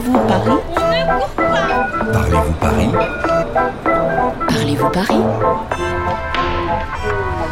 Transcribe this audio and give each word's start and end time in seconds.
Parlez-vous 0.00 0.26
Paris 0.26 0.58
Parlez-vous 2.12 2.52
Paris 2.58 2.88
Parlez-vous 4.48 4.88
Paris 4.88 5.22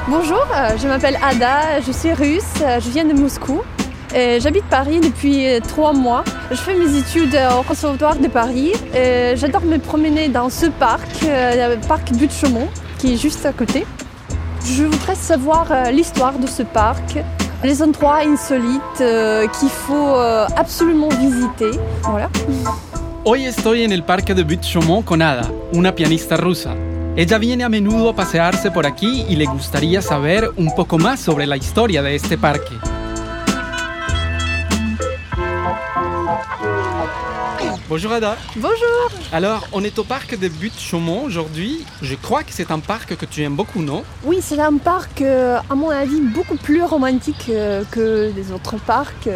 Bonjour, 0.08 0.46
euh, 0.56 0.71
je 0.80 0.88
m'appelle 0.88 1.19
Ada, 1.22 1.82
je 1.87 1.92
suis 1.92 2.14
russe, 2.14 2.45
euh, 2.62 2.80
je 2.80 2.88
viens 2.88 3.04
de 3.04 3.12
Moscou. 3.12 3.61
et 4.14 4.40
J'habite 4.40 4.64
Paris 4.64 5.00
depuis 5.00 5.46
euh, 5.46 5.61
trois 5.61 5.92
mois. 5.92 6.24
Je 6.51 6.56
fais 6.56 6.74
mes 6.74 6.97
études 6.97 7.38
au 7.58 7.62
Conservatoire 7.65 8.16
de 8.16 8.29
Paris. 8.29 8.72
et 8.94 9.35
J'adore 9.37 9.62
me 9.62 9.76
promener 9.76 10.28
dans 10.28 10.49
ce 10.49 10.67
parc, 10.67 11.24
euh, 11.24 11.74
le 11.74 11.87
parc 11.87 12.12
Butte 12.12 12.33
Chaumont, 12.33 12.69
qui 12.99 13.12
est 13.12 13.19
juste 13.19 13.44
à 13.44 13.53
côté. 13.53 13.85
Je 14.65 14.85
voudrais 14.85 15.15
savoir 15.17 15.67
euh, 15.71 15.90
l'histoire 15.90 16.38
de 16.38 16.46
ce 16.46 16.62
parc, 16.62 17.19
les 17.62 17.83
endroits 17.83 18.20
insolites 18.25 19.01
euh, 19.01 19.47
qu'il 19.48 19.69
faut 19.69 20.16
euh, 20.16 20.47
absolument 20.57 21.09
visiter. 21.09 21.70
Voilà. 22.02 22.30
Hoy 23.25 23.45
estoy 23.45 23.85
en 23.85 23.91
el 23.91 24.05
parque 24.05 24.33
de 24.33 24.43
Butte 24.43 24.65
Chaumont 24.65 25.03
con 25.03 25.21
Ada, 25.21 25.51
una 25.73 25.95
pianista 25.95 26.37
rusa. 26.37 26.75
Ella 27.16 27.39
viene 27.39 27.65
a 27.65 27.69
menudo 27.69 28.11
a 28.11 28.15
pasearse 28.15 28.71
por 28.71 28.87
aquí 28.87 29.25
y 29.29 29.35
le 29.35 29.45
gustaría 29.47 30.01
saber 30.01 30.51
un 30.57 30.73
poco 30.75 30.99
más 30.99 31.19
sobre 31.19 31.47
la 31.47 31.57
historia 31.57 32.01
de 32.01 32.15
este 32.15 32.39
parque. 32.39 32.77
Bonjour 37.89 38.12
Ada. 38.12 38.37
Bonjour 38.57 39.11
Alors, 39.33 39.66
on 39.73 39.83
est 39.83 39.99
au 39.99 40.05
parc 40.05 40.39
de 40.39 40.49
Butte 40.49 40.79
Chaumont 40.79 41.23
aujourd'hui. 41.25 41.85
Je 42.03 42.15
crois 42.15 42.43
que 42.43 42.53
c'est 42.53 42.71
un 42.71 42.79
parc 42.79 43.16
que 43.16 43.27
tu 43.27 43.43
aimes 43.43 43.57
beaucoup, 43.57 43.83
non? 43.83 44.05
Oui, 44.25 44.39
c'est 44.43 44.61
un 44.61 44.77
parc, 44.77 45.23
euh, 45.23 45.59
à 45.69 45.75
mon 45.75 45.91
avis, 45.91 46.21
beaucoup 46.21 46.57
plus 46.57 46.83
romantique 46.83 47.47
euh, 47.49 47.83
que 47.91 48.33
les 48.35 48.52
autres 48.52 48.77
parcs. 48.77 49.29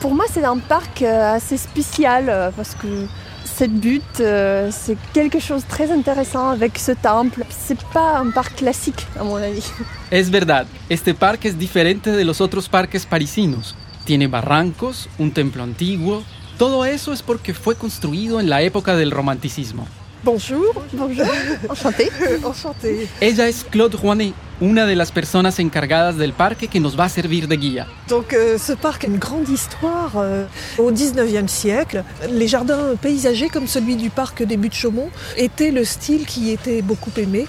Pour 0.00 0.14
moi, 0.14 0.24
c'est 0.30 0.44
un 0.44 0.58
parc 0.58 1.02
euh, 1.02 1.34
assez 1.34 1.56
spécial 1.56 2.52
parce 2.56 2.74
que 2.74 3.06
cette 3.44 3.74
butte, 3.74 4.22
c'est 4.70 4.96
quelque 5.12 5.38
chose 5.38 5.64
de 5.64 5.68
très 5.68 5.90
intéressant 5.90 6.48
avec 6.48 6.78
ce 6.78 6.92
temple. 6.92 7.44
C'est 7.50 7.82
pas 7.92 8.18
un 8.18 8.30
parc 8.30 8.56
classique, 8.56 9.06
à 9.18 9.24
mon 9.24 9.36
avis. 9.36 9.70
Es 10.10 10.30
verdad, 10.30 10.66
este 10.88 11.14
parque 11.14 11.46
es 11.46 11.52
diferente 11.58 12.10
de 12.10 12.24
los 12.24 12.40
otros 12.40 12.68
parques 12.68 13.04
parisinos. 13.06 13.74
Tiene 14.04 14.26
barrancos, 14.26 15.08
un 15.18 15.30
templo 15.30 15.62
antiguo. 15.62 16.22
Todo 16.62 16.84
eso 16.84 17.12
es 17.12 17.22
porque 17.22 17.54
fue 17.54 17.74
construido 17.74 18.38
en 18.38 18.48
la 18.48 18.62
época 18.62 18.94
del 18.94 19.10
romanticismo. 19.10 19.84
Bonjour, 20.22 20.72
Bonjour, 20.92 21.26
enchantée. 21.68 22.08
enchantée. 22.40 23.08
Ella 23.20 23.48
es 23.48 23.64
Claude 23.64 23.96
Rouanet, 23.96 24.32
una 24.62 24.86
de 24.86 24.94
las 24.94 25.10
personas 25.10 25.58
encargadas 25.58 26.16
del 26.16 26.32
parque 26.32 26.68
que 26.68 26.78
nos 26.80 26.94
va 26.98 27.04
a 27.04 27.08
servir 27.08 27.48
de 27.48 27.56
guía. 27.56 27.86
Donc 28.08 28.32
euh, 28.32 28.58
ce 28.58 28.74
parc 28.74 29.04
a 29.04 29.08
une 29.08 29.18
grande 29.18 29.48
histoire. 29.48 30.12
euh, 30.16 30.44
au 30.78 30.90
19e 30.92 31.48
siècle, 31.48 32.04
les 32.30 32.48
jardins 32.48 32.94
paysagers 33.00 33.48
comme 33.48 33.66
celui 33.66 33.96
du 33.96 34.10
parc 34.10 34.42
des 34.42 34.56
Buttes-Chaumont 34.56 35.10
étaient 35.36 35.70
le 35.70 35.84
style 35.84 36.26
qui 36.26 36.50
était 36.50 36.82
beaucoup 36.82 37.10
aimé. 37.16 37.46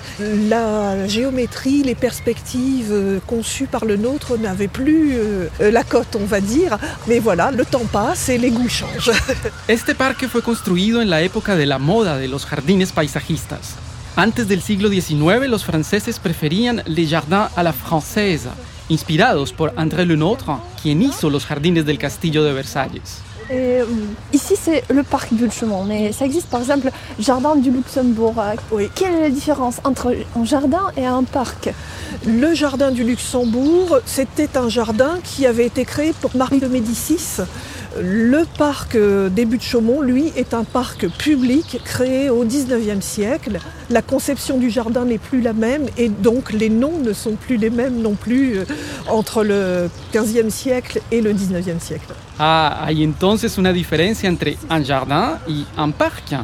La 0.50 1.08
géométrie, 1.08 1.84
les 1.84 1.96
perspectives 1.96 2.92
euh, 2.92 3.20
conçues 3.28 3.68
par 3.68 3.86
le 3.86 3.96
nôtre 3.98 4.38
n'avaient 4.38 4.68
plus 4.68 5.14
euh, 5.16 5.48
la 5.60 5.84
cote, 5.84 6.16
on 6.20 6.26
va 6.26 6.42
dire. 6.42 6.78
Mais 7.08 7.20
voilà, 7.20 7.52
le 7.52 7.66
temps 7.66 7.86
passe 7.92 8.30
et 8.30 8.38
les 8.38 8.52
goûts 8.52 8.70
changent. 8.70 9.12
Este 9.68 9.94
parque 9.94 10.28
fue 10.28 10.42
construido 10.42 11.00
en 11.02 11.06
la 11.06 11.22
época 11.22 11.56
de 11.56 11.64
la 11.64 11.80
moda 11.80 12.20
de 12.20 12.28
los 12.28 12.40
jardines 12.50 12.86
paisajistas. 12.88 13.93
Antes 14.16 14.48
del 14.48 14.62
siglo 14.62 14.90
XIX, 14.90 15.48
los 15.48 15.64
franceses 15.64 16.20
preferían 16.20 16.84
les 16.86 17.08
jardins 17.08 17.50
à 17.56 17.64
la 17.64 17.74
française, 17.74 18.48
inspirados 18.92 19.52
por 19.52 19.74
André 19.76 20.06
Le 20.06 20.16
Nôtre, 20.16 20.60
quien 20.84 21.02
hizo 21.02 21.32
los 21.32 21.48
jardines 21.48 21.84
del 21.84 21.98
castillo 21.98 22.44
de 22.44 22.52
Versalles. 22.54 23.02
Et, 23.50 23.82
euh, 23.82 23.86
ici, 24.32 24.54
c'est 24.56 24.84
le 24.90 25.04
parc 25.04 25.34
Butte-Chaumont, 25.34 25.84
mais 25.84 26.12
ça 26.14 26.26
existe 26.26 26.48
par 26.48 26.62
exemple 26.62 26.92
Jardin 27.20 27.56
du 27.56 27.72
Luxembourg. 27.72 28.36
Euh, 28.38 28.54
Oui. 28.72 28.90
Quelle 28.96 29.16
est 29.16 29.22
la 29.22 29.30
différence 29.30 29.78
entre 29.84 30.16
un 30.36 30.46
jardin 30.46 30.84
et 30.96 31.06
un 31.06 31.24
parc? 31.24 31.70
Le 32.26 32.54
jardin 32.54 32.92
du 32.92 33.04
Luxembourg, 33.04 33.98
c'était 34.06 34.58
un 34.58 34.70
jardin 34.70 35.18
qui 35.24 35.46
avait 35.46 35.66
été 35.66 35.84
créé 35.86 36.14
pour 36.22 36.36
Marie 36.38 36.60
de 36.60 36.68
Médicis. 36.68 37.42
Le 38.02 38.44
parc 38.58 38.96
euh, 38.96 39.30
des 39.30 39.46
Buttes-Chaumont, 39.46 40.02
lui, 40.02 40.32
est 40.36 40.56
un 40.56 40.64
parc 40.64 41.08
public 41.10 41.80
créé 41.86 42.30
au 42.30 42.44
19e 42.44 43.02
siècle. 43.02 43.60
La 43.92 44.02
conception 44.02 44.58
du 44.58 44.72
jardin 44.72 45.06
n'est 45.06 45.20
plus 45.20 45.42
la 45.42 45.54
même 45.54 45.86
et 45.98 46.10
donc 46.10 46.52
les 46.54 46.70
noms 46.70 46.98
ne 46.98 47.14
sont 47.14 47.36
plus 47.36 47.58
les 47.58 47.70
mêmes 47.70 48.02
non 48.02 48.16
plus 48.16 48.58
euh, 48.58 48.66
entre 49.08 49.44
le 49.44 49.90
15e 50.12 50.50
siècle 50.50 51.02
et 51.12 51.22
le 51.22 51.34
19e 51.34 51.80
siècle. 51.80 52.14
Ah, 52.40 52.84
hay 52.84 53.04
entonces 53.04 53.58
una 53.60 53.72
diferencia 53.72 54.28
entre 54.28 54.56
un 54.70 54.84
jardin 54.84 55.38
y 55.48 55.64
un 55.78 55.92
parque. 55.92 56.36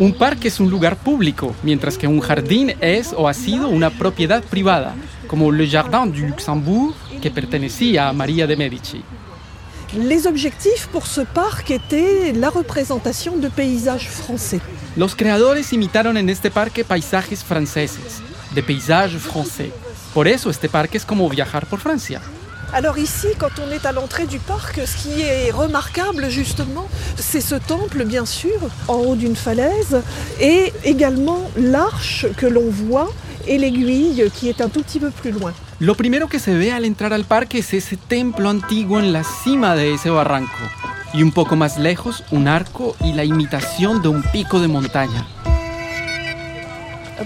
Un 0.00 0.12
parque 0.12 0.48
es 0.48 0.60
un 0.60 0.68
lugar 0.68 0.96
público, 0.96 1.54
mientras 1.62 1.96
que 1.96 2.06
un 2.06 2.20
jardín 2.20 2.74
es 2.82 3.14
o 3.16 3.28
ha 3.28 3.34
sido 3.34 3.68
una 3.68 3.90
propiedad 3.90 4.42
privada, 4.42 4.94
le 5.32 5.66
Jardin 5.66 6.06
du 6.06 6.26
Luxembourg, 6.26 6.94
que 7.22 7.30
pertenecía 7.30 8.08
a 8.08 8.12
María 8.12 8.46
de 8.46 8.56
Medici. 8.56 9.02
Les 9.96 10.26
objectifs 10.26 10.86
pour 10.92 11.06
ce 11.06 11.22
parc 11.22 11.70
étaient 11.70 12.32
la 12.34 12.50
représentation 12.50 13.38
de 13.38 13.48
paysages 13.48 14.10
français. 14.10 14.60
Los 14.98 15.14
creadores 15.16 15.72
imitaron 15.72 16.14
en 16.16 16.28
este 16.28 16.50
parque 16.50 16.84
paisajes 16.84 17.42
franceses, 17.42 18.20
de 18.54 18.60
paysages 18.60 19.16
français. 19.16 19.72
Por 20.12 20.28
eso 20.28 20.50
este 20.50 20.68
parque 20.68 20.98
es 20.98 21.06
como 21.06 21.26
viajar 21.30 21.64
por 21.66 21.80
Francia. 21.80 22.20
Alors 22.74 22.98
ici, 22.98 23.28
quand 23.38 23.58
on 23.66 23.70
est 23.72 23.86
à 23.86 23.92
l'entrée 23.92 24.26
du 24.26 24.38
parc, 24.38 24.78
ce 24.86 24.94
qui 24.98 25.22
est 25.22 25.50
remarquable 25.50 26.28
justement, 26.28 26.86
c'est 27.16 27.40
ce 27.40 27.54
temple 27.54 28.04
bien 28.04 28.26
sûr, 28.26 28.60
en 28.88 28.96
haut 28.96 29.16
d'une 29.16 29.36
falaise, 29.36 30.02
et 30.38 30.70
également 30.84 31.50
l'arche 31.56 32.26
que 32.36 32.46
l'on 32.46 32.68
voit 32.68 33.10
et 33.46 33.56
l'aiguille 33.56 34.30
qui 34.34 34.50
est 34.50 34.60
un 34.60 34.68
tout 34.68 34.82
petit 34.82 35.00
peu 35.00 35.10
plus 35.10 35.30
loin. 35.30 35.54
Lo 35.80 35.94
primero 35.94 36.26
que 36.28 36.40
se 36.40 36.54
ve 36.54 36.72
al 36.72 36.84
entrar 36.84 37.12
al 37.12 37.24
parque 37.24 37.58
es 37.58 37.72
ese 37.72 37.96
templo 37.96 38.50
antiguo 38.50 38.98
en 38.98 39.12
la 39.12 39.22
cima 39.22 39.76
de 39.76 39.94
ese 39.94 40.10
barranco. 40.10 40.58
Y 41.14 41.22
un 41.22 41.30
poco 41.30 41.54
más 41.54 41.78
lejos, 41.78 42.24
un 42.32 42.48
arco 42.48 42.96
y 43.04 43.12
la 43.12 43.24
imitación 43.24 44.02
de 44.02 44.08
un 44.08 44.22
pico 44.32 44.58
de 44.60 44.66
montaña. 44.66 45.24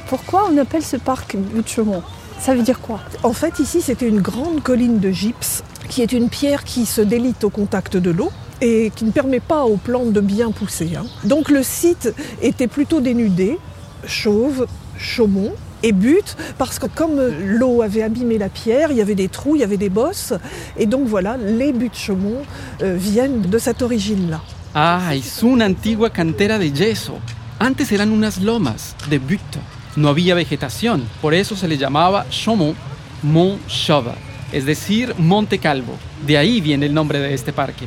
Pourquoi 0.08 0.50
on 0.50 0.58
appelle 0.58 0.84
ce 0.84 0.98
parc 0.98 1.34
Butte-Chaumont 1.36 2.02
Ça 2.38 2.54
veut 2.54 2.62
dire 2.62 2.80
quoi? 2.80 3.00
En 3.22 3.32
fait, 3.32 3.58
ici, 3.58 3.80
c'était 3.80 4.08
une 4.08 4.20
grande 4.20 4.62
colline 4.62 5.00
de 5.00 5.10
gypse, 5.10 5.62
qui 5.88 6.02
est 6.02 6.12
une 6.12 6.28
pierre 6.28 6.64
qui 6.64 6.84
se 6.84 7.00
délite 7.00 7.44
au 7.44 7.50
contact 7.50 7.96
de 7.96 8.10
l'eau 8.10 8.30
et 8.60 8.92
qui 8.94 9.04
ne 9.06 9.10
permet 9.12 9.40
pas 9.40 9.64
aux 9.64 9.76
plantes 9.78 10.12
de 10.12 10.20
bien 10.20 10.50
pousser. 10.50 10.94
hein. 10.96 11.06
Donc 11.24 11.48
le 11.48 11.62
site 11.62 12.14
était 12.42 12.68
plutôt 12.68 13.00
dénudé, 13.00 13.58
chauve, 14.06 14.66
chaumont 14.98 15.52
et 15.82 15.92
butte, 15.92 16.36
parce 16.58 16.78
que 16.78 16.86
comme 16.86 17.20
l'eau 17.44 17.82
avait 17.82 18.02
abîmé 18.02 18.38
la 18.38 18.48
pierre, 18.48 18.90
il 18.90 18.96
y 18.96 19.00
avait 19.00 19.14
des 19.14 19.28
trous, 19.28 19.56
il 19.56 19.60
y 19.60 19.64
avait 19.64 19.76
des 19.76 19.88
bosses, 19.90 20.34
et 20.78 20.86
donc 20.86 21.06
voilà, 21.06 21.36
les 21.36 21.72
buttes 21.72 21.96
chaumont 21.96 22.42
euh, 22.82 22.96
viennent 22.96 23.42
de 23.42 23.58
cette 23.58 23.82
origine-là. 23.82 24.40
Ah, 24.74 25.14
es 25.14 25.42
una 25.42 25.66
antigua 25.66 26.10
cantera 26.10 26.58
de 26.58 26.70
yeso. 26.70 27.18
Antes 27.60 27.92
eran 27.92 28.10
unas 28.10 28.40
lomas 28.40 28.96
de 29.10 29.18
butte. 29.18 29.58
No 29.96 30.08
había 30.08 30.34
vegetación, 30.34 31.02
por 31.20 31.34
eso 31.34 31.54
se 31.54 31.68
le 31.68 31.76
llamaba 31.76 32.24
Chaumont, 32.30 32.74
Mont 33.22 33.58
Chauve, 33.68 34.14
es 34.50 34.64
decir, 34.64 35.14
Monte 35.18 35.58
Calvo. 35.58 35.98
De 36.26 36.38
ahí 36.38 36.62
viene 36.62 36.86
el 36.86 36.94
nombre 36.94 37.18
de 37.18 37.34
este 37.34 37.52
parque. 37.52 37.86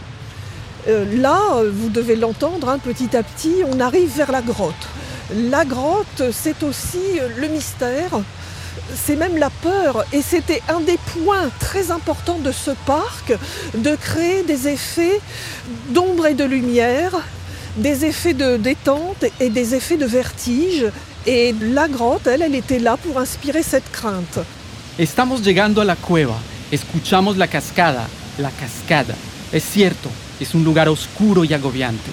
Euh, 0.88 1.20
là, 1.20 1.40
euh, 1.56 1.72
vous 1.74 1.90
devez 1.90 2.16
l'entendre, 2.16 2.70
hein, 2.70 2.78
petit 2.78 3.18
à 3.18 3.24
petit, 3.24 3.64
on 3.68 3.80
arrive 3.80 4.16
vers 4.16 4.32
la 4.32 4.44
grotte. 4.44 4.76
La 5.34 5.66
grotte, 5.66 6.24
c'est 6.32 6.62
aussi 6.62 7.20
euh, 7.20 7.30
le 7.38 7.48
mystère, 7.48 8.12
c'est 8.94 9.16
même 9.16 9.38
la 9.38 9.50
peur, 9.50 10.06
et 10.14 10.22
c'était 10.22 10.62
un 10.70 10.82
des 10.82 11.00
points 11.14 11.50
très 11.60 11.90
importants 11.90 12.38
de 12.38 12.52
ce 12.52 12.72
parc, 12.86 13.34
de 13.74 13.96
créer 13.96 14.44
des 14.44 14.68
effets 14.68 15.20
d'ombre 15.90 16.28
et 16.28 16.36
de 16.36 16.44
lumière, 16.44 17.12
des 17.78 18.06
effets 18.06 18.36
de 18.36 18.58
détente 18.58 19.26
et 19.40 19.50
des 19.50 19.74
effets 19.74 19.98
de 19.98 20.06
vertige. 20.06 20.86
Et 21.26 21.56
la 21.60 21.88
grotte, 21.88 22.28
elle, 22.28 22.44
elle 22.44 22.56
était 22.56 22.80
là 22.80 22.96
pour 22.98 23.20
inspirer 23.20 23.64
cette 23.64 23.92
crainte. 23.92 24.40
Estamos 25.00 25.42
llegando 25.42 25.82
a 25.82 25.86
la 25.86 25.96
cueva. 25.96 26.38
Escuchamos 26.72 27.36
la 27.36 27.48
cascada, 27.48 28.08
la 28.38 28.52
cascada. 28.52 29.16
Es 29.52 29.64
cierto, 29.64 30.10
es 30.40 30.54
un 30.54 30.64
lugar 30.64 30.88
oscuro 30.88 31.44
y 31.44 31.54
agobiante. 31.54 32.12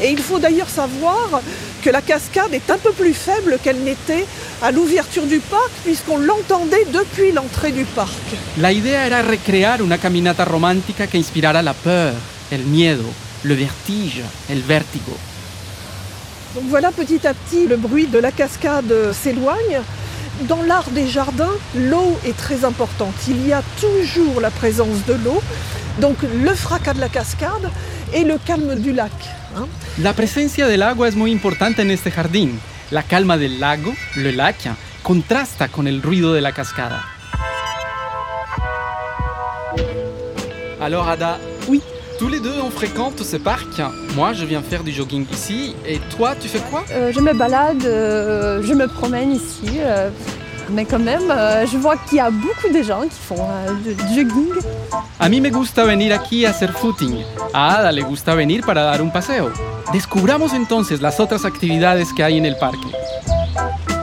Et 0.00 0.10
il 0.10 0.20
faut 0.20 0.38
d'ailleurs 0.38 0.68
savoir 0.68 1.40
que 1.82 1.90
la 1.90 2.02
cascade 2.02 2.52
est 2.52 2.70
un 2.70 2.78
peu 2.78 2.92
plus 2.92 3.14
faible 3.14 3.58
qu'elle 3.62 3.78
n'était 3.78 4.26
à 4.62 4.70
l'ouverture 4.70 5.26
du 5.26 5.38
parc, 5.38 5.70
puisqu'on 5.84 6.18
l'entendait 6.18 6.86
depuis 6.92 7.32
l'entrée 7.32 7.72
du 7.72 7.84
parc. 7.84 8.12
La 8.58 8.72
idea 8.72 9.06
era 9.06 9.22
recrear 9.22 9.80
una 9.82 9.98
caminata 9.98 10.44
romántica 10.44 11.06
que 11.06 11.16
inspirara 11.16 11.62
la 11.62 11.74
peur, 11.74 12.14
el 12.50 12.64
miedo, 12.64 13.04
le 13.44 13.54
vertige, 13.54 14.22
el 14.50 14.60
vértigo. 14.60 15.16
Donc 16.54 16.64
voilà, 16.68 16.90
petit 16.90 17.26
à 17.26 17.34
petit, 17.34 17.66
le 17.66 17.76
bruit 17.76 18.06
de 18.06 18.18
la 18.18 18.32
cascade 18.32 18.92
s'éloigne. 19.12 19.80
Dans 20.42 20.62
l'art 20.62 20.90
des 20.90 21.06
jardins, 21.06 21.56
l'eau 21.74 22.18
est 22.26 22.36
très 22.36 22.64
importante. 22.64 23.14
Il 23.28 23.46
y 23.46 23.52
a 23.52 23.62
toujours 23.80 24.40
la 24.40 24.50
présence 24.50 25.04
de 25.06 25.14
l'eau. 25.14 25.40
Donc 26.00 26.16
le 26.22 26.54
fracas 26.54 26.94
de 26.94 27.00
la 27.00 27.08
cascade 27.08 27.70
et 28.12 28.24
le 28.24 28.38
calme 28.38 28.74
du 28.76 28.92
lac. 28.92 29.12
La 30.02 30.12
presencia 30.12 30.66
del 30.66 30.82
agua 30.82 31.08
es 31.08 31.14
muy 31.16 31.30
importante 31.30 31.82
en 31.82 31.90
este 31.90 32.10
jardín. 32.10 32.60
La 32.90 33.02
calma 33.02 33.36
del 33.36 33.58
lago, 33.60 33.92
le 34.16 34.32
lac, 34.32 34.56
contrasta 35.02 35.68
con 35.68 35.86
el 35.88 36.02
ruido 36.02 36.32
de 36.32 36.40
la 36.40 36.52
cascada. 36.52 37.04
Alors 40.80 41.08
Ada, 41.08 41.38
Oui. 41.68 41.80
tous 42.18 42.28
les 42.28 42.40
deux 42.40 42.54
on 42.62 42.70
fréquente 42.70 43.22
ce 43.22 43.36
parc. 43.38 43.80
Moi 44.14 44.32
je 44.34 44.44
viens 44.44 44.62
faire 44.62 44.82
du 44.84 44.92
jogging 44.92 45.26
ici 45.32 45.74
et 45.86 45.98
toi 46.16 46.34
tu 46.40 46.48
fais 46.48 46.60
quoi? 46.70 46.84
Euh, 46.92 47.12
je 47.12 47.20
me 47.20 47.32
balade, 47.34 47.84
euh, 47.84 48.62
je 48.62 48.72
me 48.74 48.86
promène 48.86 49.32
ici. 49.32 49.78
euh, 49.80 50.10
mais 50.70 50.84
quand 50.84 50.98
même, 50.98 51.30
euh, 51.30 51.66
je 51.66 51.76
vois 51.76 51.96
qu'il 51.96 52.18
y 52.18 52.20
a 52.20 52.30
beaucoup 52.30 52.72
de 52.72 52.82
gens 52.82 53.02
qui 53.02 53.18
font 53.18 53.48
euh, 53.48 53.72
du 53.94 54.14
jogging. 54.14 54.54
A 55.20 55.28
mí 55.28 55.40
me 55.40 55.50
gusta 55.50 55.84
venir 55.84 56.12
aquí 56.14 56.44
a 56.46 56.50
hacer 56.50 56.72
footing. 56.72 57.22
A 57.52 57.76
Ada 57.76 57.92
le 57.92 58.02
gusta 58.02 58.34
venir 58.34 58.64
para 58.64 58.82
dar 58.82 59.00
un 59.00 59.10
paseo. 59.10 59.50
Descubramos 59.92 60.52
entonces 60.52 61.00
las 61.00 61.20
otras 61.20 61.44
actividades 61.44 62.12
que 62.12 62.22
hay 62.22 62.38
en 62.38 62.44
el 62.44 62.56
parque. 62.56 62.86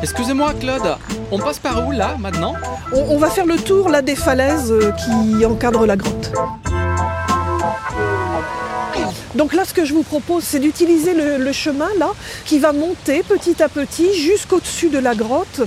Excusez-moi 0.01 0.53
Claude, 0.59 0.97
on 1.31 1.39
passe 1.39 1.59
par 1.59 1.87
où 1.87 1.91
là 1.91 2.15
maintenant? 2.19 2.53
On, 2.93 3.15
on 3.15 3.17
va 3.17 3.29
faire 3.29 3.45
le 3.45 3.57
tour 3.57 3.89
là 3.89 4.01
des 4.01 4.15
falaises 4.15 4.71
euh, 4.71 4.91
qui 4.91 5.45
encadrent 5.45 5.85
la 5.85 5.95
grotte. 5.95 6.31
Donc 9.35 9.53
là, 9.53 9.65
ce 9.65 9.73
que 9.73 9.85
je 9.85 9.93
vous 9.93 10.03
propose, 10.03 10.43
c'est 10.43 10.59
d'utiliser 10.59 11.13
le, 11.13 11.51
chemin 11.51 11.89
là, 11.97 12.11
qui 12.45 12.59
va 12.59 12.71
monter 12.71 13.23
petit 13.23 13.61
à 13.61 13.69
petit 13.69 14.13
jusqu'au-dessus 14.13 14.89
de 14.89 14.99
la 14.99 15.15
grotte 15.15 15.61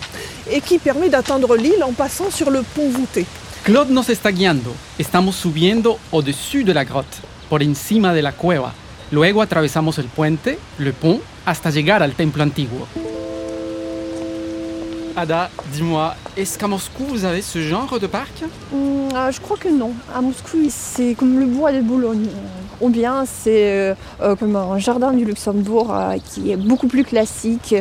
et 0.50 0.60
qui 0.60 0.78
permet 0.78 1.08
d'atteindre 1.08 1.56
l'île 1.56 1.82
en 1.82 1.92
passant 1.92 2.30
sur 2.30 2.50
le 2.50 2.62
pont 2.62 2.88
voûté. 2.88 3.26
Claude 3.64 3.90
nos 3.90 4.08
está 4.08 4.30
guiando. 4.30 4.72
Estamos 4.98 5.34
subiendo 5.34 5.98
au-dessus 6.12 6.62
de 6.62 6.72
la 6.72 6.84
grotte, 6.84 7.20
por 7.48 7.62
encima 7.62 8.14
de 8.14 8.22
la 8.22 8.32
cueva. 8.32 8.72
Luego 9.10 9.42
atravesamos 9.42 9.98
el 9.98 10.06
puente, 10.06 10.58
le 10.78 10.92
pont, 10.92 11.20
hasta 11.44 11.70
llegar 11.70 12.02
al 12.02 12.12
templo 12.12 12.42
antiguo. 12.42 12.86
Ada, 15.18 15.48
dis-moi, 15.72 16.14
est-ce 16.36 16.58
qu'à 16.58 16.68
Moscou 16.68 17.04
vous 17.08 17.24
avez 17.24 17.40
ce 17.40 17.58
genre 17.62 17.98
de 17.98 18.06
parc? 18.06 18.44
Hum, 18.70 19.08
euh, 19.14 19.32
je 19.32 19.40
crois 19.40 19.56
que 19.56 19.68
non. 19.68 19.92
À 20.14 20.20
Moscou, 20.20 20.58
c'est 20.68 21.14
comme 21.14 21.40
le 21.40 21.46
bois 21.46 21.72
de 21.72 21.80
Boulogne. 21.80 22.26
Euh, 22.26 22.84
Ou 22.84 22.90
bien 22.90 23.24
c'est 23.24 23.96
euh, 24.20 24.36
comme 24.36 24.54
un 24.56 24.78
jardin 24.78 25.14
du 25.14 25.24
Luxembourg 25.24 25.88
euh, 25.90 26.18
qui 26.22 26.50
est 26.50 26.56
beaucoup 26.58 26.86
plus 26.86 27.02
classique, 27.04 27.74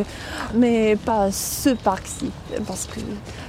mais 0.54 0.96
pas 0.96 1.30
ce 1.32 1.72
parc-ci, 1.72 2.32
parce 2.66 2.86
que 2.86 3.02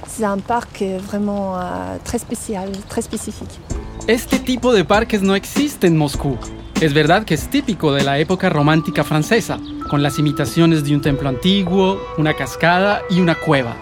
c'est 0.05 0.25
un 0.25 0.39
parc 0.39 0.83
vraiment 1.09 1.55
très 2.03 2.19
spécial, 2.19 2.69
très 2.89 3.01
spécifique. 3.01 3.61
Este 4.09 4.43
tipo 4.43 4.73
de 4.75 4.83
parques 4.83 5.13
no 5.21 5.33
existe 5.33 5.85
en 5.85 5.91
Moscú. 5.91 6.35
Es 6.79 6.93
verdad 6.93 7.25
que 7.25 7.33
es 7.33 7.49
típico 7.49 7.91
de 7.91 8.03
la 8.03 8.19
época 8.19 8.49
romántica 8.49 9.03
francesa, 9.03 9.57
con 9.89 10.03
las 10.03 10.19
imitaciones 10.19 10.83
de 10.83 10.93
un 10.93 11.01
templo 11.01 11.27
antiguo, 11.27 11.99
una 12.19 12.35
cascada 12.35 13.01
y 13.09 13.19
una 13.19 13.33
cueva. 13.33 13.75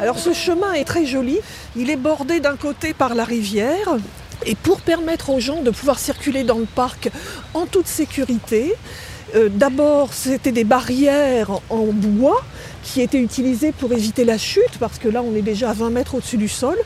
Alors 0.00 0.20
ce 0.20 0.32
chemin 0.32 0.72
est 0.74 0.84
très 0.84 1.04
joli, 1.04 1.40
il 1.74 1.90
est 1.90 1.96
bordé 1.96 2.38
d'un 2.38 2.54
côté 2.54 2.94
par 2.94 3.16
la 3.16 3.24
rivière. 3.24 3.96
Et 4.46 4.54
pour 4.54 4.82
permettre 4.82 5.30
aux 5.30 5.40
gens 5.40 5.62
de 5.62 5.70
pouvoir 5.70 5.98
circuler 5.98 6.44
dans 6.44 6.58
le 6.58 6.66
parc 6.66 7.10
en 7.52 7.66
toute 7.66 7.88
sécurité, 7.88 8.74
euh, 9.34 9.48
d'abord 9.50 10.12
c'était 10.12 10.52
des 10.52 10.62
barrières 10.62 11.50
en 11.70 11.86
bois 11.86 12.44
qui 12.92 13.00
étaient 13.02 13.20
utilisées 13.20 13.72
pour 13.72 13.92
éviter 13.92 14.24
la 14.24 14.38
chute 14.38 14.78
parce 14.80 14.98
que 14.98 15.08
là 15.08 15.22
on 15.22 15.34
est 15.34 15.42
déjà 15.42 15.70
à 15.70 15.72
20 15.72 15.90
mètres 15.90 16.14
au-dessus 16.14 16.36
du 16.36 16.48
sol 16.48 16.76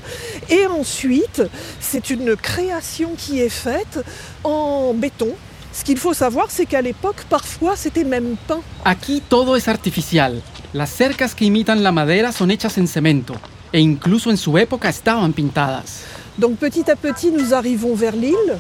et 0.51 0.67
ensuite 0.67 1.43
c'est 1.81 2.11
une 2.11 2.37
création 2.37 3.11
qui 3.17 3.41
est 3.41 3.49
faite 3.49 4.05
en 4.45 4.95
béton. 4.95 5.31
Ce 5.73 5.85
qu'il 5.85 5.99
faut 5.99 6.15
savoir 6.15 6.47
c'est 6.51 6.67
qu'à 6.67 6.83
l'époque 6.83 7.25
parfois 7.31 7.77
c'était 7.77 8.05
même 8.05 8.37
peint 8.47 8.63
Aquí 8.85 9.23
todo 9.29 9.57
es 9.57 9.69
artificial. 9.69 10.43
Las 10.75 10.91
cercas 10.91 11.35
que 11.35 11.45
imitan 11.45 11.77
la 11.77 11.93
madera 11.93 12.33
son 12.33 12.51
hechas 12.51 12.79
en 12.79 12.87
cemento, 12.87 13.35
e 13.73 13.79
incluso 13.79 14.31
en 14.31 14.37
su 14.37 14.57
época 14.59 14.89
estaban 14.89 15.33
pintadas. 15.33 16.05
Donc 16.39 16.57
petit 16.57 16.91
à 16.91 16.97
petit 16.97 17.31
nous 17.31 17.53
arrivons 17.55 17.95
vers 17.95 18.17
l'île 18.17 18.59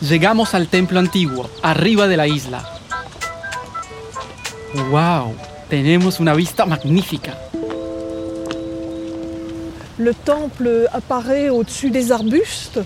Llegamos 0.00 0.54
al 0.54 0.68
templo 0.68 0.98
antiguo, 0.98 1.50
arriba 1.62 2.08
de 2.08 2.16
la 2.16 2.26
isla. 2.26 2.64
¡Wow! 4.90 5.49
Tenemos 5.70 6.18
una 6.18 6.34
vista 6.34 6.66
magnífica. 6.66 7.38
Le 9.98 10.14
temple 10.14 10.88
apparaît 10.92 11.48
au-dessus 11.48 11.90
des 11.90 12.10
arbustes. 12.10 12.80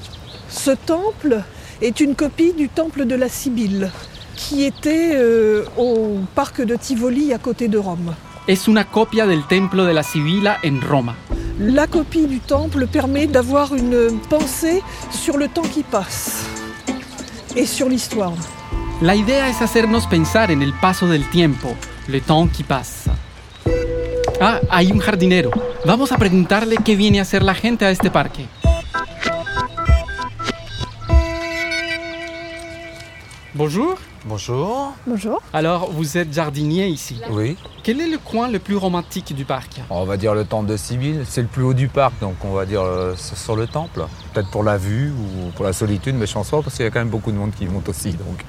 Ce 0.50 0.72
temple 0.72 1.42
est 1.80 2.00
une 2.00 2.14
copie 2.14 2.52
du 2.52 2.68
temple 2.68 3.06
de 3.06 3.14
la 3.14 3.30
Sibylle, 3.30 3.90
qui 4.36 4.64
était 4.64 5.12
euh, 5.14 5.64
au 5.78 6.18
parc 6.34 6.60
de 6.60 6.76
Tivoli 6.76 7.32
à 7.32 7.38
côté 7.38 7.68
de 7.68 7.78
Rome. 7.78 8.14
Es 8.46 8.68
una 8.68 8.84
copia 8.84 9.26
del 9.26 9.44
templo 9.44 9.86
de 9.86 9.92
la 9.92 10.02
Sibila 10.02 10.58
en 10.62 10.78
Roma. 10.86 11.16
La 11.58 11.86
copie 11.86 12.26
du 12.26 12.40
temple 12.40 12.86
permet 12.86 13.26
d'avoir 13.26 13.74
une 13.74 14.20
pensée 14.28 14.82
sur 15.10 15.38
le 15.38 15.48
temps 15.48 15.62
qui 15.62 15.84
passe 15.84 16.44
et 17.56 17.64
sur 17.64 17.88
l'histoire. 17.88 18.34
La 19.00 19.16
idea 19.16 19.48
es 19.48 19.60
hacernos 19.60 20.06
pensar 20.06 20.52
en 20.52 20.62
el 20.62 20.72
paso 20.72 21.08
del 21.08 21.28
tiempo, 21.28 21.74
le 22.06 22.20
temps 22.20 22.48
qui 22.56 22.62
passe. 22.62 23.10
Ah, 24.40 24.60
hay 24.70 24.92
un 24.92 25.00
jardinero. 25.00 25.50
Vamos 25.84 26.12
a 26.12 26.16
preguntarle 26.16 26.76
qué 26.76 26.94
viene 26.94 27.18
a 27.18 27.22
hacer 27.22 27.42
la 27.42 27.54
gente 27.54 27.84
a 27.84 27.90
este 27.90 28.10
parque. 28.10 28.46
Bonjour. 33.52 33.96
Bonjour. 34.24 34.94
Bonjour. 35.06 35.42
Alors, 35.52 35.90
vous 35.90 36.16
êtes 36.16 36.32
jardinier 36.32 36.86
ici. 36.86 37.20
Oui. 37.30 37.56
Quel 37.82 38.00
est 38.00 38.08
le 38.08 38.18
coin 38.18 38.48
le 38.48 38.60
plus 38.60 38.76
romantique 38.76 39.34
du 39.34 39.44
parc? 39.44 39.80
On 39.90 40.04
va 40.04 40.16
dire 40.16 40.34
le 40.34 40.44
temple 40.44 40.68
de 40.70 40.76
Sibylle. 40.76 41.24
C'est 41.28 41.42
le 41.42 41.48
plus 41.48 41.64
haut 41.64 41.74
du 41.74 41.88
parc, 41.88 42.14
donc 42.20 42.36
on 42.44 42.52
va 42.52 42.64
dire 42.64 42.82
euh, 42.82 43.14
sur 43.16 43.56
le 43.56 43.66
temple. 43.66 44.06
Peut-être 44.32 44.50
pour 44.50 44.62
la 44.62 44.78
vue 44.78 45.10
ou 45.10 45.50
pour 45.50 45.64
la 45.64 45.72
solitude, 45.72 46.14
mais 46.14 46.26
je 46.26 46.32
pense 46.32 46.48
pas 46.48 46.62
parce 46.62 46.76
qu'il 46.76 46.84
y 46.84 46.88
a 46.88 46.90
quand 46.90 47.00
même 47.00 47.10
beaucoup 47.10 47.32
de 47.32 47.36
monde 47.36 47.52
qui 47.58 47.66
monte 47.66 47.88
aussi. 47.88 48.12
Donc. 48.12 48.44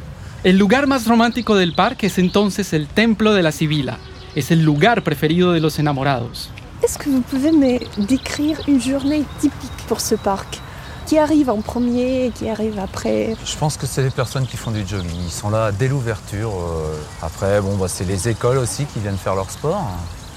El 0.46 0.60
lugar 0.60 0.86
más 0.86 1.08
romántico 1.08 1.56
del 1.56 1.74
parque 1.74 2.06
es 2.06 2.20
entonces 2.20 2.72
el 2.74 2.88
templo 2.88 3.34
de 3.34 3.42
la 3.42 3.52
Sibila. 3.52 3.98
Es 4.36 4.52
el 4.52 4.62
lugar 4.62 5.02
preferido 5.02 5.54
de 5.54 5.60
los 5.60 5.80
enamorados. 5.80 6.52
Est-ce 6.84 7.00
que 7.00 7.10
vous 7.10 7.24
pouvez 7.24 7.52
me 7.52 7.80
décrire 8.06 8.60
une 8.68 8.80
journée 8.80 9.24
typique 9.40 9.88
pour 9.88 10.00
ce 10.00 10.14
parc 10.14 10.60
Qui 11.08 11.18
arrive 11.18 11.50
en 11.50 11.62
premier 11.62 12.32
qui 12.38 12.48
arrive 12.48 12.78
après? 12.78 13.36
Je 13.44 13.58
pense 13.58 13.76
que 13.76 13.88
c'est 13.88 14.04
les 14.04 14.12
personnes 14.12 14.46
qui 14.46 14.56
font 14.56 14.70
du 14.70 14.86
jogging. 14.88 15.20
Ils 15.26 15.32
sont 15.32 15.50
là 15.50 15.72
dès 15.72 15.88
l'ouverture. 15.88 16.52
euh. 16.52 16.96
Après, 17.24 17.60
bon, 17.60 17.76
bah, 17.78 17.88
c'est 17.88 18.06
les 18.06 18.30
écoles 18.30 18.60
aussi 18.60 18.86
qui 18.86 19.00
viennent 19.00 19.18
faire 19.18 19.34
leur 19.34 19.50
sport. 19.50 19.84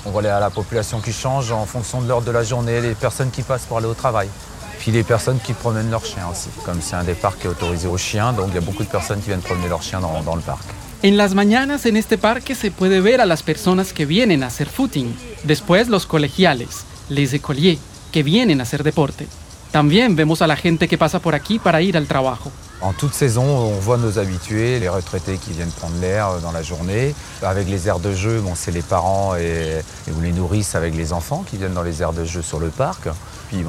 On 0.06 0.10
voit 0.10 0.22
la 0.22 0.40
la 0.40 0.48
population 0.48 1.00
qui 1.02 1.12
change 1.12 1.52
en 1.52 1.66
fonction 1.66 2.00
de 2.00 2.08
l'heure 2.08 2.22
de 2.22 2.30
la 2.30 2.44
journée, 2.44 2.80
les 2.80 2.94
personnes 2.94 3.30
qui 3.30 3.42
passent 3.42 3.66
pour 3.66 3.76
aller 3.76 3.86
au 3.86 3.92
travail. 4.04 4.30
Puis 4.88 4.96
les 4.96 5.04
personnes 5.04 5.38
qui 5.38 5.52
promènent 5.52 5.90
leurs 5.90 6.06
chiens 6.06 6.28
aussi. 6.32 6.48
Comme 6.64 6.80
c'est 6.80 6.96
un 6.96 7.04
des 7.04 7.12
parcs 7.12 7.44
autorisé 7.44 7.86
aux 7.86 7.98
chiens, 7.98 8.32
donc 8.32 8.46
il 8.48 8.54
y 8.54 8.56
a 8.56 8.62
beaucoup 8.62 8.84
de 8.84 8.88
personnes 8.88 9.20
qui 9.20 9.26
viennent 9.26 9.42
promener 9.42 9.68
leurs 9.68 9.82
chiens 9.82 10.00
dans, 10.00 10.22
dans 10.22 10.34
le 10.34 10.40
parc. 10.40 10.64
En 11.04 11.14
las 11.18 11.34
mañanas 11.34 11.84
en 11.84 11.94
este 11.94 12.16
parque 12.16 12.54
se 12.54 12.70
puede 12.70 13.02
ver 13.02 13.20
a 13.20 13.26
las 13.26 13.42
personas 13.42 13.92
que 13.92 14.06
vienen 14.06 14.42
a 14.42 14.46
hacer 14.46 14.66
footing. 14.66 15.14
Después 15.44 15.88
los 15.88 16.06
colegiales, 16.06 16.86
les 17.10 17.34
écoliers, 17.34 17.78
que 18.12 18.22
vienen 18.22 18.60
a 18.60 18.62
hacer 18.62 18.82
deporte. 18.82 19.26
También 19.72 20.16
vemos 20.16 20.40
a 20.40 20.46
la 20.46 20.56
gente 20.56 20.88
que 20.88 20.96
pasa 20.96 21.18
por 21.18 21.34
aquí 21.34 21.58
para 21.58 21.82
ir 21.82 21.98
al 21.98 22.06
trabajo. 22.06 22.50
En 22.80 22.92
toute 22.92 23.12
saison, 23.12 23.42
on 23.44 23.72
voit 23.80 23.96
nos 23.96 24.20
habitués, 24.20 24.78
les 24.78 24.88
retraités 24.88 25.36
qui 25.36 25.50
viennent 25.52 25.70
prendre 25.70 25.96
l'air 26.00 26.28
euh, 26.28 26.38
dans 26.38 26.52
la 26.52 26.62
journée. 26.62 27.12
Avec 27.42 27.68
les 27.68 27.88
aires 27.88 27.98
de 27.98 28.12
jeu, 28.14 28.40
bon, 28.40 28.52
c'est 28.54 28.70
les 28.70 28.82
parents 28.82 29.34
et, 29.34 29.80
et 30.06 30.12
ou 30.16 30.20
les 30.20 30.30
nourrices 30.30 30.76
avec 30.76 30.94
les 30.94 31.12
enfants 31.12 31.44
qui 31.48 31.56
viennent 31.56 31.74
dans 31.74 31.82
les 31.82 32.02
aires 32.02 32.12
de 32.12 32.24
jeu 32.24 32.40
sur 32.40 32.60
le 32.60 32.68
parc. 32.68 33.08
Puis 33.48 33.64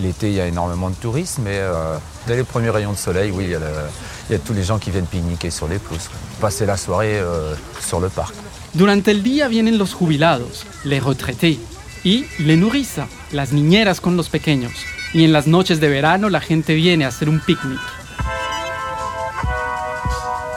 l'été, 0.00 0.28
il 0.30 0.34
y 0.34 0.40
a 0.40 0.46
énormément 0.46 0.90
de 0.90 0.96
tourisme, 0.96 1.42
mais 1.44 1.58
euh, 1.58 1.96
dès 2.26 2.34
les 2.34 2.42
premiers 2.42 2.70
rayons 2.70 2.92
de 2.92 2.96
soleil, 2.98 3.30
oui, 3.30 3.44
il 3.44 3.50
y, 3.50 3.54
a 3.54 3.60
le- 3.60 4.38
tous 4.40 4.54
les 4.54 4.64
gens 4.64 4.78
qui 4.78 4.90
viennent 4.90 5.06
pique-niquer 5.06 5.50
sur 5.50 5.68
les 5.68 5.78
pelouses. 5.78 6.08
Passer 6.40 6.66
la 6.66 6.76
soirée 6.76 7.16
euh, 7.18 7.54
sur 7.80 8.00
le 8.00 8.08
parc. 8.08 8.34
Durante 8.74 9.08
el 9.12 9.22
día 9.22 9.46
vienen 9.48 9.78
los 9.78 9.94
jubilados, 9.94 10.66
les 10.84 10.98
retraités, 11.00 11.58
y 12.04 12.24
les 12.40 12.56
nourrices, 12.56 13.04
las 13.32 13.52
niñeras 13.52 14.00
con 14.00 14.16
los 14.16 14.28
pequeños. 14.28 14.72
Y 15.14 15.24
en 15.24 15.32
las 15.32 15.46
noches 15.46 15.78
de 15.80 15.88
verano 15.88 16.28
la 16.28 16.40
gente 16.40 16.74
viene 16.74 17.04
a 17.04 17.08
hacer 17.08 17.28
un 17.28 17.38
picnic. 17.40 17.78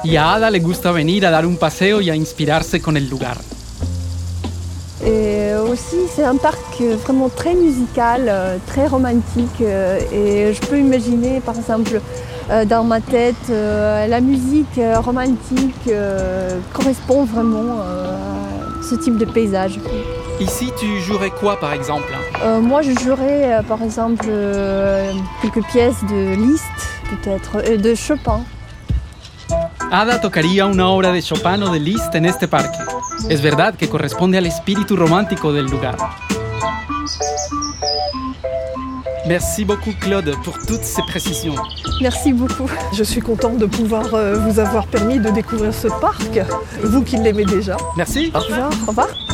Y 0.03 0.17
a 0.17 0.33
Ada 0.33 0.49
le 0.49 0.59
gusta 0.59 0.91
venir 0.91 1.25
a 1.25 1.29
dar 1.29 1.45
un 1.45 1.55
paseo 1.57 2.01
y 2.01 2.09
a 2.09 2.15
inspirarse 2.15 2.81
con 2.81 2.97
el 2.97 3.07
lugar. 3.09 3.37
Et 5.03 5.53
aussi, 5.55 5.97
c'est 6.15 6.23
un 6.23 6.37
parc 6.37 6.81
vraiment 7.03 7.29
très 7.29 7.53
musical, 7.55 8.25
euh, 8.27 8.57
très 8.67 8.87
romantique. 8.87 9.61
euh, 9.61 9.99
Et 10.11 10.53
je 10.53 10.61
peux 10.61 10.77
imaginer, 10.79 11.39
par 11.39 11.55
exemple, 11.55 12.01
euh, 12.49 12.65
dans 12.65 12.83
ma 12.83 12.99
tête, 12.99 13.47
la 13.49 14.21
musique 14.21 14.79
romantique 15.03 15.89
correspond 16.73 17.23
vraiment 17.25 17.79
à 17.81 18.83
ce 18.87 18.95
type 18.95 19.17
de 19.17 19.25
paysage. 19.25 19.79
Ici, 20.39 20.71
tu 20.79 20.99
jouerais 20.99 21.29
quoi 21.29 21.59
par 21.59 21.73
exemple? 21.73 22.11
Euh, 22.43 22.59
moi, 22.59 22.81
je 22.81 22.91
jouerais, 22.99 23.61
par 23.67 23.81
exemple, 23.83 24.25
quelques 25.41 25.63
pièces 25.67 26.01
de 26.09 26.35
Liszt, 26.35 26.79
peut-être, 27.11 27.67
et 27.69 27.77
de 27.77 27.93
Chopin. 27.93 28.41
Ada 29.93 30.21
tocaría 30.21 30.67
una 30.67 30.87
obra 30.87 31.11
de 31.11 31.21
Chopin 31.21 31.61
o 31.63 31.73
de 31.73 31.77
Liszt 31.77 32.15
en 32.15 32.25
este 32.25 32.47
parque. 32.47 32.77
Es 33.29 33.41
verdad 33.41 33.75
que 33.75 33.89
corresponde 33.89 34.37
al 34.37 34.45
espíritu 34.45 34.95
romántico 34.95 35.51
del 35.51 35.65
lugar. 35.65 35.97
Merci 39.27 39.65
beaucoup 39.65 39.91
Claude 39.99 40.33
pour 40.45 40.57
toutes 40.65 40.85
ces 40.85 41.01
précisions. 41.03 41.55
Merci 42.01 42.31
beaucoup. 42.31 42.69
Je 42.93 43.03
suis 43.03 43.19
contente 43.19 43.57
de 43.57 43.65
pouvoir 43.65 44.13
euh, 44.13 44.35
vous 44.35 44.59
avoir 44.59 44.87
permis 44.87 45.19
de 45.19 45.29
découvrir 45.29 45.73
ce 45.73 45.89
parc, 45.99 46.39
vous 46.81 47.03
qui 47.03 47.17
l'aimez 47.17 47.43
déjà. 47.43 47.75
Merci. 47.97 48.31
Au 48.33 48.39
revoir. 48.39 48.69
Au 48.87 48.91
revoir. 48.91 49.30